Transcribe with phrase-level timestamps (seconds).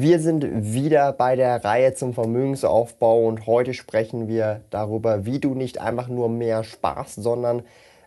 [0.00, 5.54] Wir sind wieder bei der Reihe zum Vermögensaufbau und heute sprechen wir darüber, wie du
[5.54, 7.64] nicht einfach nur mehr sparst, sondern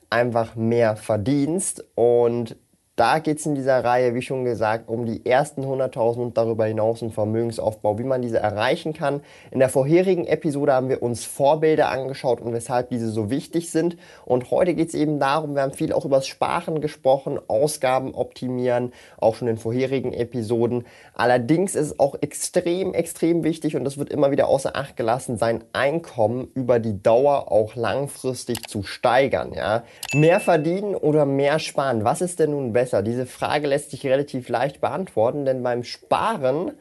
[0.10, 1.84] einfach mehr verdienst.
[1.96, 2.56] Und
[3.02, 6.66] da geht es in dieser Reihe, wie schon gesagt, um die ersten 100.000 und darüber
[6.66, 9.22] hinaus einen Vermögensaufbau, wie man diese erreichen kann.
[9.50, 13.98] In der vorherigen Episode haben wir uns Vorbilder angeschaut und weshalb diese so wichtig sind.
[14.24, 18.14] Und heute geht es eben darum, wir haben viel auch über das Sparen gesprochen, Ausgaben
[18.14, 20.86] optimieren, auch schon in vorherigen Episoden.
[21.16, 25.38] Allerdings ist es auch extrem, extrem wichtig und das wird immer wieder außer Acht gelassen,
[25.38, 29.54] sein Einkommen über die Dauer auch langfristig zu steigern.
[29.56, 29.86] Ja?
[30.14, 32.04] Mehr verdienen oder mehr sparen?
[32.04, 32.91] Was ist denn nun besser?
[32.92, 33.04] Besser?
[33.04, 36.72] Diese Frage lässt sich relativ leicht beantworten, denn beim Sparen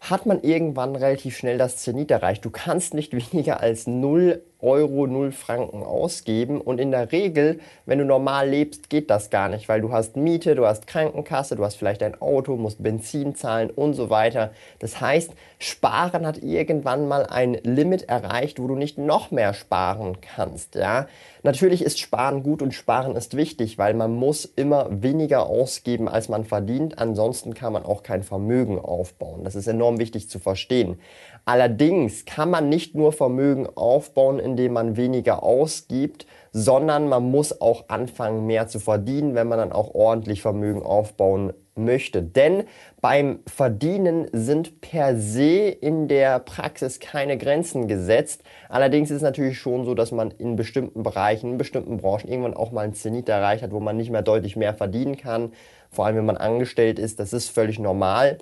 [0.00, 2.44] hat man irgendwann relativ schnell das Zenit erreicht.
[2.44, 7.98] Du kannst nicht weniger als 0 Euro, 0 Franken ausgeben und in der Regel, wenn
[7.98, 11.64] du normal lebst, geht das gar nicht, weil du hast Miete, du hast Krankenkasse, du
[11.64, 14.52] hast vielleicht ein Auto, musst Benzin zahlen und so weiter.
[14.78, 20.18] Das heißt, Sparen hat irgendwann mal ein Limit erreicht, wo du nicht noch mehr sparen
[20.20, 21.06] kannst, ja.
[21.42, 26.28] Natürlich ist Sparen gut und Sparen ist wichtig, weil man muss immer weniger ausgeben, als
[26.28, 26.98] man verdient.
[26.98, 29.44] Ansonsten kann man auch kein Vermögen aufbauen.
[29.44, 31.00] Das ist enorm wichtig zu verstehen.
[31.46, 37.84] Allerdings kann man nicht nur Vermögen aufbauen, indem man weniger ausgibt, sondern man muss auch
[37.88, 42.22] anfangen, mehr zu verdienen, wenn man dann auch ordentlich Vermögen aufbauen möchte.
[42.22, 42.64] Denn
[43.00, 48.42] beim Verdienen sind per se in der Praxis keine Grenzen gesetzt.
[48.68, 52.54] Allerdings ist es natürlich schon so, dass man in bestimmten Bereichen, in bestimmten Branchen irgendwann
[52.54, 55.52] auch mal ein Zenit erreicht hat, wo man nicht mehr deutlich mehr verdienen kann.
[55.90, 58.38] Vor allem, wenn man angestellt ist, das ist völlig normal.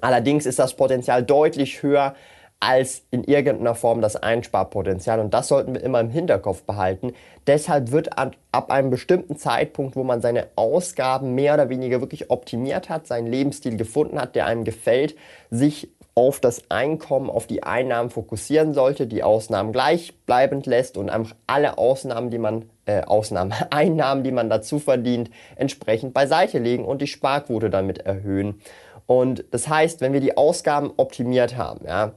[0.00, 2.14] Allerdings ist das Potenzial deutlich höher
[2.62, 5.18] als in irgendeiner Form das Einsparpotenzial.
[5.18, 7.12] Und das sollten wir immer im Hinterkopf behalten.
[7.48, 12.88] Deshalb wird ab einem bestimmten Zeitpunkt, wo man seine Ausgaben mehr oder weniger wirklich optimiert
[12.88, 15.16] hat, seinen Lebensstil gefunden hat, der einem gefällt,
[15.50, 21.34] sich auf das Einkommen, auf die Einnahmen fokussieren sollte, die Ausnahmen gleichbleibend lässt und einfach
[21.48, 27.02] alle Ausnahmen, die man, äh, Ausnahmen, Einnahmen, die man dazu verdient, entsprechend beiseite legen und
[27.02, 28.60] die Sparquote damit erhöhen.
[29.06, 32.12] Und das heißt, wenn wir die Ausgaben optimiert haben, ja,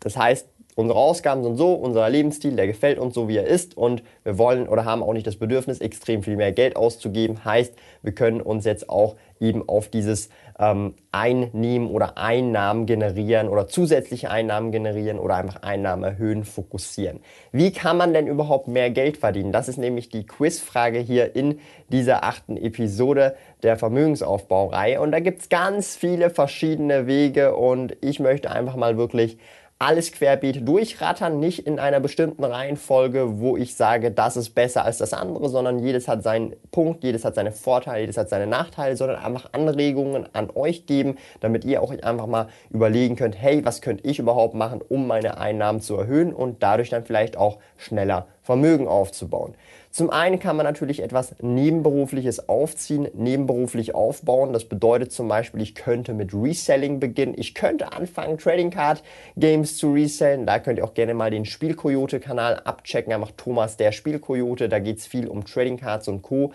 [0.00, 3.76] das heißt, unsere Ausgaben sind so, unser Lebensstil, der gefällt uns so, wie er ist
[3.76, 7.44] und wir wollen oder haben auch nicht das Bedürfnis, extrem viel mehr Geld auszugeben.
[7.44, 10.28] Heißt, wir können uns jetzt auch eben auf dieses
[10.58, 17.20] ähm, Einnehmen oder Einnahmen generieren oder zusätzliche Einnahmen generieren oder einfach Einnahmen erhöhen, fokussieren.
[17.50, 19.52] Wie kann man denn überhaupt mehr Geld verdienen?
[19.52, 25.48] Das ist nämlich die Quizfrage hier in dieser achten Episode der Vermögensaufbaureihe und da gibt's
[25.48, 29.38] ganz viele verschiedene Wege und ich möchte einfach mal wirklich
[29.80, 34.98] alles querbeet durchrattern, nicht in einer bestimmten Reihenfolge, wo ich sage, das ist besser als
[34.98, 38.94] das andere, sondern jedes hat seinen Punkt, jedes hat seine Vorteile, jedes hat seine Nachteile,
[38.94, 43.80] sondern einfach Anregungen an euch geben, damit ihr auch einfach mal überlegen könnt, hey, was
[43.80, 48.26] könnte ich überhaupt machen, um meine Einnahmen zu erhöhen und dadurch dann vielleicht auch schneller
[48.42, 49.54] Vermögen aufzubauen.
[49.92, 54.52] Zum einen kann man natürlich etwas Nebenberufliches aufziehen, nebenberuflich aufbauen.
[54.52, 57.34] Das bedeutet zum Beispiel, ich könnte mit Reselling beginnen.
[57.36, 59.02] Ich könnte anfangen, Trading Card
[59.36, 60.46] Games zu resellen.
[60.46, 63.12] Da könnt ihr auch gerne mal den Spielkoyote-Kanal abchecken.
[63.12, 64.68] Einfach Thomas der Spielkoyote.
[64.68, 66.52] Da geht es viel um Trading Cards und Co.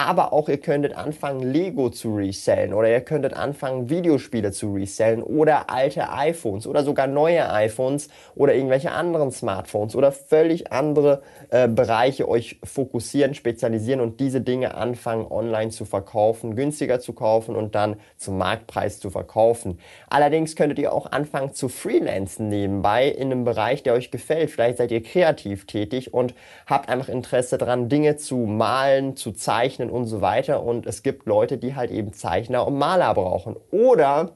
[0.00, 5.24] Aber auch ihr könntet anfangen, Lego zu resellen oder ihr könntet anfangen, Videospiele zu resellen
[5.24, 11.66] oder alte iPhones oder sogar neue iPhones oder irgendwelche anderen Smartphones oder völlig andere äh,
[11.66, 17.74] Bereiche euch fokussieren, spezialisieren und diese Dinge anfangen online zu verkaufen, günstiger zu kaufen und
[17.74, 19.80] dann zum Marktpreis zu verkaufen.
[20.08, 24.52] Allerdings könntet ihr auch anfangen zu freelancen nebenbei in einem Bereich, der euch gefällt.
[24.52, 26.36] Vielleicht seid ihr kreativ tätig und
[26.66, 30.62] habt einfach Interesse daran, Dinge zu malen, zu zeichnen und so weiter.
[30.62, 33.56] Und es gibt Leute, die halt eben Zeichner und Maler brauchen.
[33.70, 34.32] Oder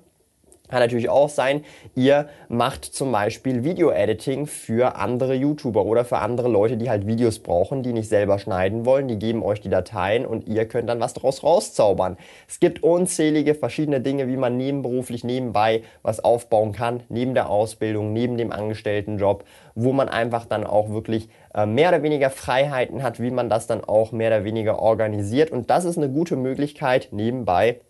[0.73, 1.65] kann natürlich auch sein,
[1.95, 7.41] ihr macht zum Beispiel Video-Editing für andere YouTuber oder für andere Leute, die halt Videos
[7.41, 9.07] brauchen, die nicht selber schneiden wollen.
[9.07, 12.17] Die geben euch die Dateien und ihr könnt dann was daraus rauszaubern.
[12.49, 18.15] Es gibt unzählige verschiedene Dinge, wie man nebenberuflich nebenbei was aufbauen kann, neben der Ausbildung,
[18.15, 23.21] neben dem Angestelltenjob, wo man einfach dann auch wirklich äh, mehr oder weniger Freiheiten hat,
[23.21, 25.51] wie man das dann auch mehr oder weniger organisiert.
[25.51, 27.81] Und das ist eine gute Möglichkeit, nebenbei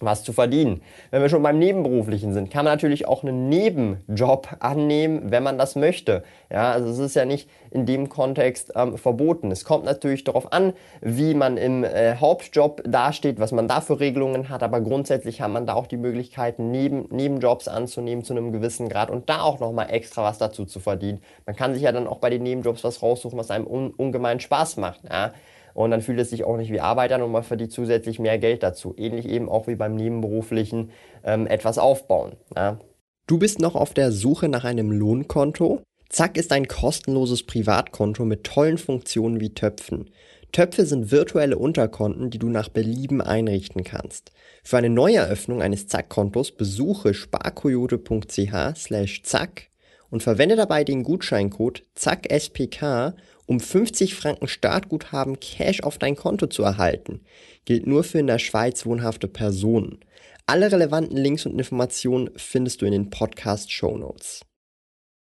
[0.00, 0.82] was zu verdienen.
[1.10, 5.58] Wenn wir schon beim Nebenberuflichen sind, kann man natürlich auch einen Nebenjob annehmen, wenn man
[5.58, 6.24] das möchte.
[6.50, 9.50] Ja, also es ist ja nicht in dem Kontext ähm, verboten.
[9.50, 14.00] Es kommt natürlich darauf an, wie man im äh, Hauptjob dasteht, was man da für
[14.00, 18.52] Regelungen hat, aber grundsätzlich hat man da auch die Möglichkeit, neben, Nebenjobs anzunehmen zu einem
[18.52, 21.20] gewissen Grad und da auch nochmal extra was dazu zu verdienen.
[21.46, 24.40] Man kann sich ja dann auch bei den Nebenjobs was raussuchen, was einem un ungemein
[24.40, 25.00] Spaß macht.
[25.08, 25.32] Ja.
[25.74, 28.38] Und dann fühlt es sich auch nicht wie Arbeit an und man verdient zusätzlich mehr
[28.38, 28.94] Geld dazu.
[28.96, 30.90] Ähnlich eben auch wie beim nebenberuflichen
[31.24, 32.36] ähm, etwas aufbauen.
[32.56, 32.78] Ja.
[33.26, 35.82] Du bist noch auf der Suche nach einem Lohnkonto?
[36.08, 40.10] Zack ist ein kostenloses Privatkonto mit tollen Funktionen wie Töpfen.
[40.52, 44.30] Töpfe sind virtuelle Unterkonten, die du nach Belieben einrichten kannst.
[44.62, 49.70] Für eine Neueröffnung eines Zack-Kontos besuche sparkoyote.ch slash zack
[50.14, 53.16] und verwende dabei den Gutscheincode ZACKSPK
[53.46, 57.22] um 50 Franken Startguthaben Cash auf dein Konto zu erhalten.
[57.64, 59.98] Gilt nur für in der Schweiz wohnhafte Personen.
[60.46, 64.42] Alle relevanten Links und Informationen findest du in den Podcast Show Notes.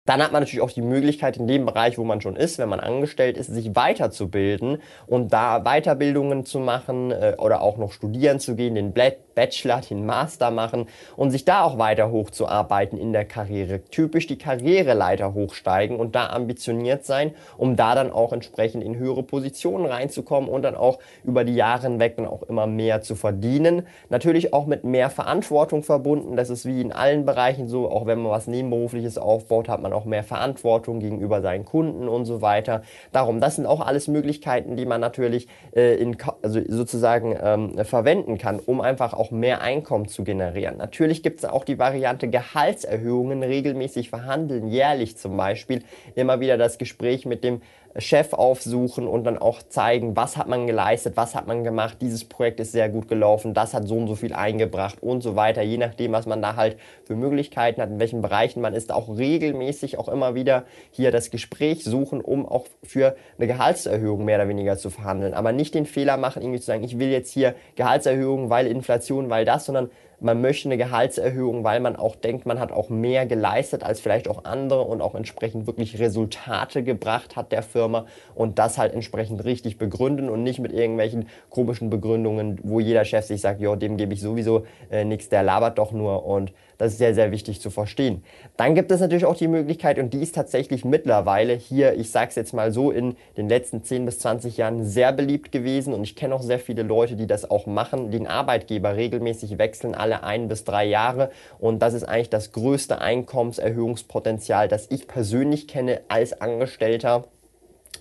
[0.09, 2.71] Dann hat man natürlich auch die Möglichkeit, in dem Bereich, wo man schon ist, wenn
[2.71, 8.41] man angestellt ist, sich weiterzubilden und da Weiterbildungen zu machen äh, oder auch noch studieren
[8.41, 13.27] zu gehen, den Bachelor, den Master machen und sich da auch weiter hochzuarbeiten in der
[13.27, 13.85] Karriere.
[13.85, 19.23] Typisch die Karriereleiter hochsteigen und da ambitioniert sein, um da dann auch entsprechend in höhere
[19.23, 23.87] Positionen reinzukommen und dann auch über die Jahre hinweg dann auch immer mehr zu verdienen.
[24.09, 26.35] Natürlich auch mit mehr Verantwortung verbunden.
[26.35, 29.93] Das ist wie in allen Bereichen so, auch wenn man was Nebenberufliches aufbaut, hat man
[29.93, 32.83] auch auch mehr Verantwortung gegenüber seinen Kunden und so weiter.
[33.11, 38.39] Darum, das sind auch alles Möglichkeiten, die man natürlich äh, in, also sozusagen ähm, verwenden
[38.39, 40.77] kann, um einfach auch mehr Einkommen zu generieren.
[40.77, 45.83] Natürlich gibt es auch die Variante Gehaltserhöhungen regelmäßig verhandeln, jährlich zum Beispiel.
[46.15, 47.61] Immer wieder das Gespräch mit dem
[47.99, 52.25] Chef aufsuchen und dann auch zeigen, was hat man geleistet, was hat man gemacht, dieses
[52.25, 55.63] Projekt ist sehr gut gelaufen, das hat so und so viel eingebracht und so weiter,
[55.63, 59.17] je nachdem, was man da halt für Möglichkeiten hat, in welchen Bereichen man ist, auch
[59.17, 64.49] regelmäßig auch immer wieder hier das Gespräch suchen, um auch für eine Gehaltserhöhung mehr oder
[64.49, 65.35] weniger zu verhandeln.
[65.35, 69.31] Aber nicht den Fehler machen, irgendwie zu sagen, ich will jetzt hier Gehaltserhöhung, weil Inflation,
[69.31, 73.27] weil das, sondern man möchte eine Gehaltserhöhung, weil man auch denkt, man hat auch mehr
[73.27, 78.59] geleistet als vielleicht auch andere und auch entsprechend wirklich Resultate gebracht hat der Firma und
[78.59, 83.41] das halt entsprechend richtig begründen und nicht mit irgendwelchen komischen Begründungen, wo jeder Chef sich
[83.41, 86.99] sagt, ja, dem gebe ich sowieso äh, nichts, der labert doch nur und das ist
[86.99, 88.23] sehr, sehr wichtig zu verstehen.
[88.57, 92.31] Dann gibt es natürlich auch die Möglichkeit, und die ist tatsächlich mittlerweile hier, ich sage
[92.31, 95.93] es jetzt mal so, in den letzten 10 bis 20 Jahren sehr beliebt gewesen.
[95.93, 99.95] Und ich kenne auch sehr viele Leute, die das auch machen, den Arbeitgeber regelmäßig wechseln,
[99.95, 101.31] alle ein bis drei Jahre.
[101.59, 107.25] Und das ist eigentlich das größte Einkommenserhöhungspotenzial, das ich persönlich kenne als Angestellter.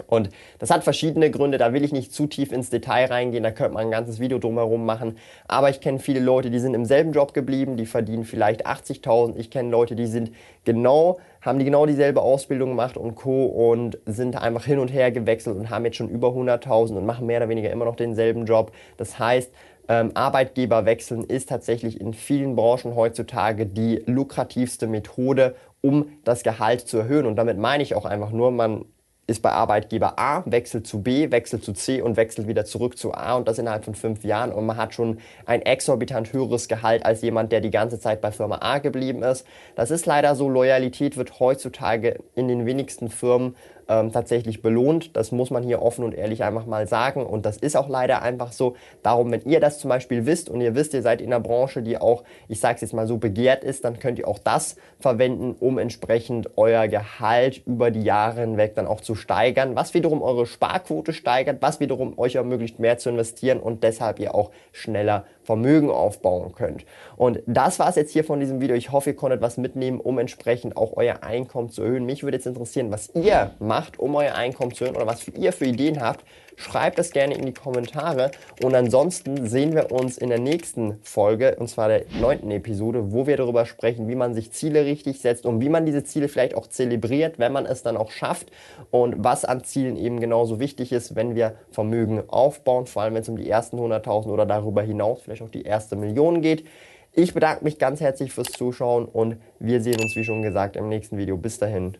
[0.07, 0.29] Und
[0.59, 3.73] das hat verschiedene Gründe, da will ich nicht zu tief ins Detail reingehen, da könnte
[3.73, 5.17] man ein ganzes Video drumherum machen.
[5.47, 9.35] Aber ich kenne viele Leute, die sind im selben Job geblieben, die verdienen vielleicht 80.000.
[9.37, 10.31] Ich kenne Leute, die sind
[10.63, 13.45] genau, haben die genau dieselbe Ausbildung gemacht und Co.
[13.45, 17.25] und sind einfach hin und her gewechselt und haben jetzt schon über 100.000 und machen
[17.25, 18.71] mehr oder weniger immer noch denselben Job.
[18.97, 19.51] Das heißt,
[19.89, 26.81] ähm, Arbeitgeber wechseln ist tatsächlich in vielen Branchen heutzutage die lukrativste Methode, um das Gehalt
[26.81, 27.25] zu erhöhen.
[27.25, 28.85] Und damit meine ich auch einfach nur, man
[29.27, 33.13] ist bei Arbeitgeber A, wechselt zu B, wechselt zu C und wechselt wieder zurück zu
[33.13, 37.05] A und das innerhalb von fünf Jahren und man hat schon ein exorbitant höheres Gehalt
[37.05, 39.45] als jemand, der die ganze Zeit bei Firma A geblieben ist.
[39.75, 43.55] Das ist leider so, Loyalität wird heutzutage in den wenigsten Firmen
[43.89, 45.15] ähm, tatsächlich belohnt.
[45.15, 47.25] Das muss man hier offen und ehrlich einfach mal sagen.
[47.25, 48.75] Und das ist auch leider einfach so.
[49.03, 51.81] Darum, wenn ihr das zum Beispiel wisst und ihr wisst, ihr seid in einer Branche,
[51.81, 54.75] die auch, ich sage es jetzt mal so, begehrt ist, dann könnt ihr auch das
[54.99, 60.21] verwenden, um entsprechend euer Gehalt über die Jahre hinweg dann auch zu steigern, was wiederum
[60.21, 65.25] eure Sparquote steigert, was wiederum euch ermöglicht, mehr zu investieren und deshalb ihr auch schneller
[65.47, 66.85] Vermögen aufbauen könnt.
[67.15, 68.75] Und das war es jetzt hier von diesem Video.
[68.75, 72.05] Ich hoffe, ihr konntet was mitnehmen, um entsprechend auch euer Einkommen zu erhöhen.
[72.05, 75.53] Mich würde jetzt interessieren, was ihr macht, um euer Einkommen zu erhöhen oder was ihr
[75.53, 76.25] für Ideen habt.
[76.59, 78.31] Schreibt das gerne in die Kommentare.
[78.63, 83.27] Und ansonsten sehen wir uns in der nächsten Folge, und zwar der neunten Episode, wo
[83.27, 86.55] wir darüber sprechen, wie man sich Ziele richtig setzt und wie man diese Ziele vielleicht
[86.55, 88.51] auch zelebriert, wenn man es dann auch schafft
[88.89, 93.21] und was an Zielen eben genauso wichtig ist, wenn wir Vermögen aufbauen, vor allem wenn
[93.21, 96.65] es um die ersten 100.000 oder darüber hinaus vielleicht auch die erste Million geht.
[97.13, 100.89] Ich bedanke mich ganz herzlich fürs Zuschauen und wir sehen uns, wie schon gesagt, im
[100.89, 101.37] nächsten Video.
[101.37, 101.97] Bis dahin.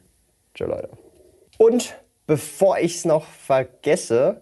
[0.56, 0.90] Ciao, Leute.
[1.60, 1.96] Und
[2.26, 4.42] bevor ich es noch vergesse,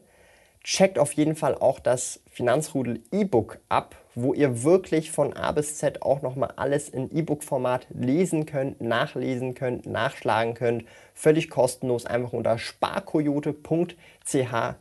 [0.65, 5.77] checkt auf jeden Fall auch das Finanzrudel E-Book ab, wo ihr wirklich von A bis
[5.77, 10.85] Z auch nochmal alles in E-Book-Format lesen könnt, nachlesen könnt, nachschlagen könnt.
[11.13, 13.95] Völlig kostenlos einfach unter sparkoyote.ch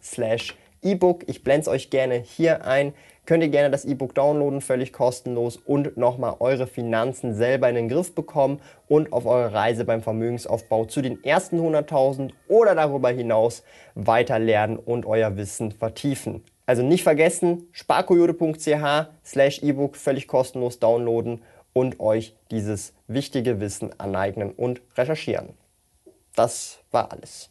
[0.03, 1.25] slash E-Book.
[1.27, 2.93] Ich blende es euch gerne hier ein.
[3.27, 7.89] Könnt ihr gerne das E-Book downloaden, völlig kostenlos und nochmal eure Finanzen selber in den
[7.89, 13.65] Griff bekommen und auf eure Reise beim Vermögensaufbau zu den ersten 100.000 oder darüber hinaus
[13.95, 16.45] weiter lernen und euer Wissen vertiefen.
[16.67, 24.51] Also nicht vergessen, sparkoyote.ch slash E-Book völlig kostenlos downloaden und euch dieses wichtige Wissen aneignen
[24.51, 25.55] und recherchieren.
[26.35, 27.51] Das war alles.